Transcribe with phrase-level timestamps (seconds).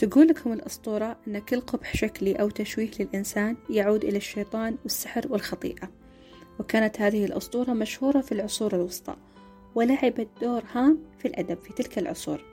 [0.00, 5.90] تقول لكم الأسطورة أن كل قبح شكلي أو تشويه للإنسان يعود إلى الشيطان والسحر والخطيئة.
[6.60, 9.16] وكانت هذه الأسطورة مشهورة في العصور الوسطى
[9.74, 12.44] ولعبت دور هام في الأدب في تلك العصور.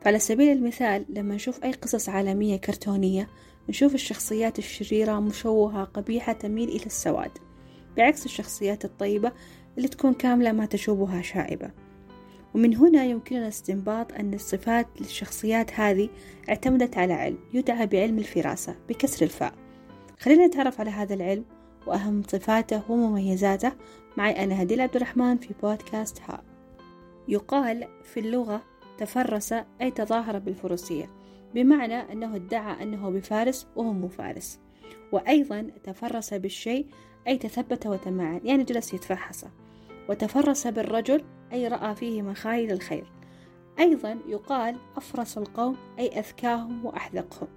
[0.00, 3.28] فعلى سبيل المثال لما نشوف أي قصص عالمية كرتونية
[3.68, 7.38] نشوف الشخصيات الشريرة مشوهة قبيحة تميل إلى السواد.
[7.96, 9.32] بعكس الشخصيات الطيبة
[9.76, 11.70] اللي تكون كاملة ما تشوبها شائبة.
[12.54, 16.08] ومن هنا يمكننا استنباط أن الصفات للشخصيات هذه
[16.48, 19.54] اعتمدت على علم يدعى بعلم الفراسة بكسر الفاء.
[20.20, 21.44] خلينا نتعرف على هذا العلم
[21.86, 23.72] وأهم صفاته ومميزاته
[24.16, 26.42] معي أنا هديل عبد الرحمن في بودكاست ها.
[27.28, 28.62] يقال في اللغة
[28.98, 31.10] تفرس أي تظاهر بالفروسية
[31.54, 34.60] بمعنى أنه ادعى أنه بفارس وهو مو فارس.
[35.12, 36.86] وأيضا تفرس بالشيء
[37.28, 39.50] أي تثبت وتمعن يعني جلس يتفحصه
[40.08, 43.04] وتفرس بالرجل أي رأى فيه مخايل الخير
[43.78, 47.48] أيضا يقال أفرس القوم أي أذكاهم وأحذقهم.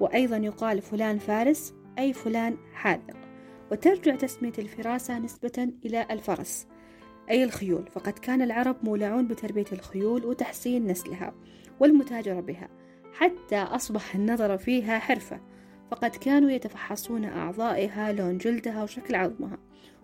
[0.00, 3.16] وأيضا يقال فلان فارس أي فلان حاذق.
[3.72, 6.66] وترجع تسمية الفراسة نسبة إلى الفرس
[7.30, 7.86] أي الخيول.
[7.90, 11.34] فقد كان العرب مولعون بتربية الخيول وتحسين نسلها
[11.80, 12.68] والمتاجرة بها
[13.12, 15.40] حتى أصبح النظر فيها حرفة.
[15.90, 19.58] فقد كانوا يتفحصون أعضائها لون جلدها وشكل عظمها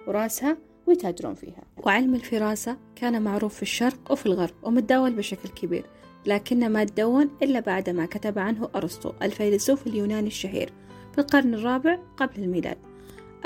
[0.07, 1.63] وراسها ويتاجرون فيها.
[1.77, 5.85] وعلم الفراسة كان معروف في الشرق وفي الغرب ومتداول بشكل كبير
[6.27, 10.73] لكن ما تدون إلا بعد ما كتب عنه أرسطو الفيلسوف اليوناني الشهير
[11.13, 12.79] في القرن الرابع قبل الميلاد.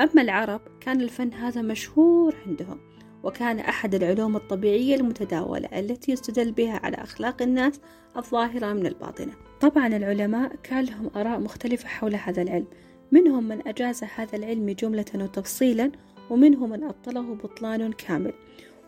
[0.01, 2.81] أما العرب كان الفن هذا مشهور عندهم
[3.23, 7.81] وكان أحد العلوم الطبيعية المتداولة التي يستدل بها على أخلاق الناس
[8.17, 9.33] الظاهرة من الباطنة.
[9.61, 12.67] طبعا العلماء كان لهم آراء مختلفة حول هذا العلم
[13.13, 15.93] منهم من أجاز هذا العلم جملة وتفصيلا
[16.31, 18.33] ومنهم من أبطله بطلان كامل.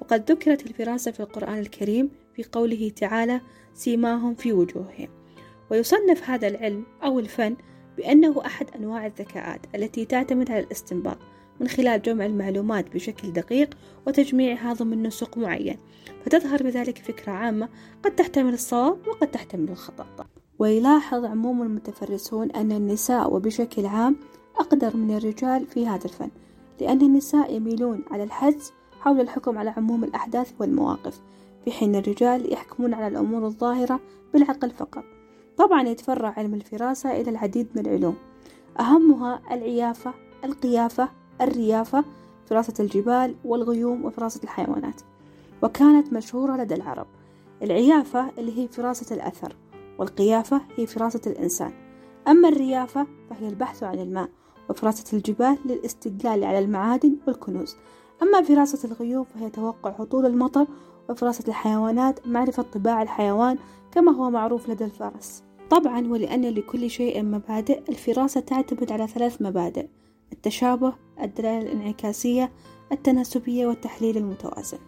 [0.00, 3.40] وقد ذكرت الفراسة في القرآن الكريم في قوله تعالى
[3.74, 5.08] سيماهم في وجوههم.
[5.70, 7.56] ويصنف هذا العلم أو الفن
[7.96, 11.18] بأنه أحد أنواع الذكاءات التي تعتمد على الاستنباط
[11.60, 13.76] من خلال جمع المعلومات بشكل دقيق
[14.06, 15.76] وتجميعها ضمن نسق معين.
[16.24, 17.68] فتظهر بذلك فكرة عامة
[18.02, 20.06] قد تحتمل الصواب وقد تحتمل الخطأ.
[20.58, 24.16] ويلاحظ عموم المتفرسون أن النساء وبشكل عام
[24.56, 26.30] أقدر من الرجال في هذا الفن.
[26.80, 31.20] لأن النساء يميلون على الحدس حول الحكم على عموم الأحداث والمواقف
[31.64, 34.00] في حين الرجال يحكمون على الأمور الظاهرة
[34.32, 35.04] بالعقل فقط.
[35.56, 38.16] طبعا يتفرع علم الفراسة إلى العديد من العلوم.
[38.80, 40.14] أهمها العيافة
[40.44, 41.08] القيافة
[41.40, 42.04] الريافة
[42.46, 45.00] فراسة الجبال والغيوم وفراسة الحيوانات.
[45.62, 47.06] وكانت مشهورة لدى العرب.
[47.62, 49.56] العيافة اللي هي فراسة الأثر
[49.98, 51.72] والقيافة هي فراسة الإنسان.
[52.28, 54.28] أما الريافة فهي البحث عن الماء
[54.70, 57.76] وفراسة الجبال للاستدلال على المعادن والكنوز.
[58.22, 60.66] أما فراسة الغيوم فهي توقع هطول المطر
[61.08, 63.58] وفراسة الحيوانات معرفة طباع الحيوان
[63.92, 65.42] كما هو معروف لدى الفرس.
[65.70, 69.86] طبعا ولأن لكل شيء مبادئ الفراسة تعتمد على ثلاث مبادئ
[70.32, 70.92] التشابه
[71.22, 72.52] الدلالة الانعكاسية
[72.92, 74.78] التناسبية والتحليل المتوازن.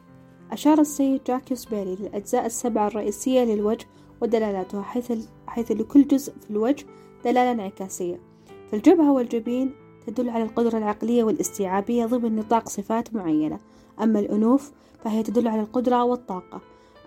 [0.52, 3.86] أشار السيد جاكيوس بيري للأجزاء السبعة الرئيسية للوجه
[4.22, 5.12] ودلالاتها حيث,
[5.46, 6.86] حيث لكل جزء في الوجه
[7.24, 8.31] دلالة انعكاسية.
[8.72, 9.74] فالجبهة والجبين
[10.06, 13.58] تدل على القدرة العقلية والاستيعابية ضمن نطاق صفات معينة.
[14.02, 14.72] أما الأنوف
[15.04, 16.60] فهي تدل على القدرة والطاقة.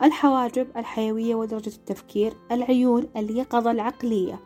[0.03, 2.33] الحواجب الحيوية ودرجة التفكير.
[2.51, 4.39] العيون اليقظة العقلية.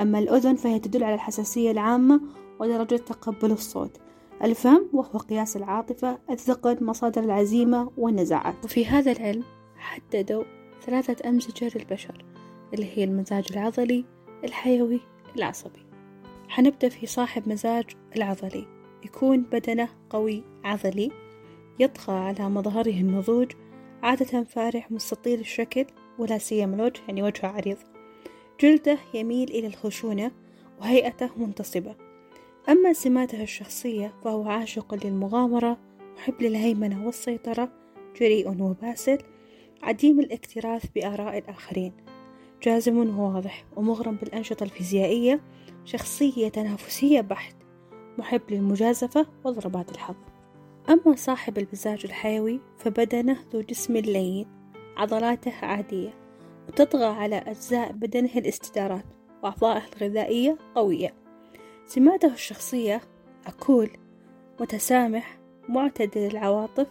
[0.00, 2.20] أما الأذن فهي تدل على الحساسية العامة
[2.60, 4.00] ودرجة تقبل الصوت.
[4.42, 8.64] الفم وهو قياس العاطفة الثقل مصادر العزيمة والنزاعات.
[8.64, 9.42] وفي هذا العلم
[9.76, 10.44] حددوا
[10.86, 12.24] ثلاثة أمزجة للبشر
[12.74, 14.04] اللي هي المزاج العضلي
[14.44, 15.00] الحيوي
[15.36, 15.91] العصبي.
[16.52, 17.84] حنبدأ في صاحب مزاج
[18.16, 18.66] العضلي.
[19.04, 21.10] يكون بدنه قوي عضلي
[21.78, 23.52] يطغى على مظهره النضوج
[24.02, 25.86] عادة فارح مستطيل الشكل
[26.18, 27.76] ولا سيما الوجه يعني وجهه عريض.
[28.60, 30.30] جلده يميل إلى الخشونة
[30.80, 31.94] وهيئته منتصبة.
[32.68, 35.78] أما سماته الشخصية فهو عاشق للمغامرة
[36.16, 37.72] محب للهيمنة والسيطرة
[38.20, 39.18] جريء وباسل
[39.82, 41.92] عديم الاكتراث بآراء الآخرين.
[42.62, 45.40] جازم وواضح ومغرم بالأنشطة الفيزيائية
[45.84, 47.56] شخصية تنافسية بحت
[48.18, 50.16] محب للمجازفة وضربات الحظ.
[50.90, 54.46] أما صاحب المزاج الحيوي فبدنه ذو جسم لين
[54.96, 56.14] عضلاته عادية
[56.68, 59.04] وتطغى على أجزاء بدنه الاستدارات
[59.42, 61.14] وأعضائه الغذائية قوية.
[61.86, 63.00] سماته الشخصية
[63.46, 63.90] أكول
[64.60, 65.38] متسامح
[65.68, 66.86] معتدل العواطف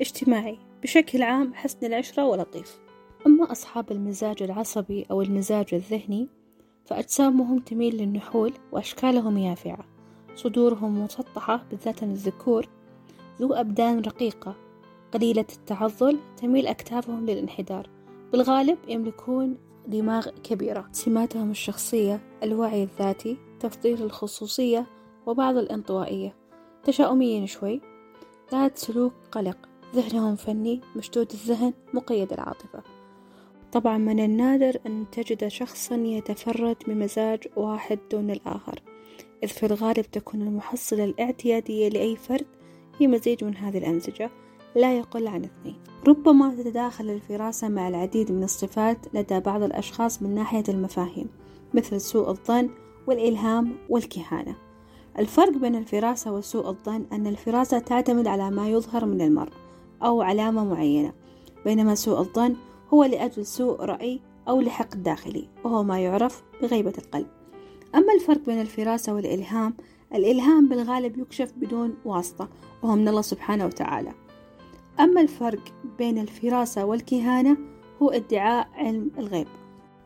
[0.00, 2.78] اجتماعي بشكل عام حسن العشرة ولطيف.
[3.26, 6.28] أما أصحاب المزاج العصبي أو المزاج الذهني
[6.84, 9.84] فأجسامهم تميل للنحول وأشكالهم يافعة.
[10.34, 12.68] صدورهم مسطحة بالذات الذكور.
[13.40, 14.54] ذو أبدان رقيقة.
[15.14, 17.90] قليلة التعضل تميل أكتافهم للانحدار.
[18.32, 19.56] بالغالب يملكون
[19.86, 20.88] دماغ كبيرة.
[20.92, 24.86] سماتهم الشخصية الوعي الذاتي تفضيل الخصوصية
[25.26, 26.36] وبعض الانطوائية.
[26.84, 27.80] تشاؤميين شوي.
[28.52, 29.56] ذات سلوك قلق.
[29.94, 32.82] ذهنهم فني مشدود الذهن مقيد العاطفة.
[33.72, 38.82] طبعا من النادر أن تجد شخصا يتفرد بمزاج واحد دون الآخر
[39.42, 42.46] إذ في الغالب تكون المحصلة الاعتيادية لأي فرد
[42.98, 44.30] هي مزيج من هذه الأمزجة
[44.76, 45.76] لا يقل عن اثنين.
[46.06, 51.28] ربما تتداخل الفراسة مع العديد من الصفات لدى بعض الأشخاص من ناحية المفاهيم
[51.74, 52.70] مثل سوء الظن
[53.06, 54.54] والإلهام والكهانة.
[55.18, 59.52] الفرق بين الفراسة وسوء الظن أن الفراسة تعتمد على ما يظهر من المرء
[60.02, 61.12] أو علامة معينة
[61.64, 62.56] بينما سوء الظن
[62.94, 67.26] هو لأجل سوء رأي أو لحقد داخلي وهو ما يعرف بغيبة القلب.
[67.94, 69.74] أما الفرق بين الفراسة والإلهام
[70.14, 72.48] الإلهام بالغالب يكشف بدون واسطة
[72.82, 74.12] وهو من الله سبحانه وتعالى.
[75.00, 75.60] أما الفرق
[75.98, 77.56] بين الفراسة والكهانة
[78.02, 79.46] هو ادعاء علم الغيب.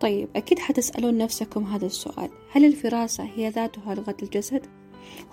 [0.00, 2.30] طيب أكيد حتسألون نفسكم هذا السؤال.
[2.52, 4.66] هل الفراسة هي ذاتها لغة الجسد؟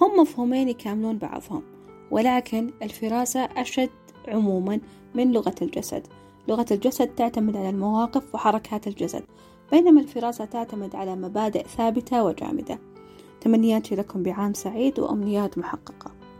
[0.01, 1.63] هم مفهومين يكاملون بعضهم
[2.11, 3.89] ولكن الفراسة أشد
[4.27, 4.79] عموما
[5.15, 6.07] من لغة الجسد.
[6.47, 9.23] لغة الجسد تعتمد على المواقف وحركات الجسد
[9.71, 12.79] بينما الفراسة تعتمد على مبادئ ثابتة وجامدة.
[13.41, 16.22] تمنياتي لكم بعام سعيد وأمنيات محققة.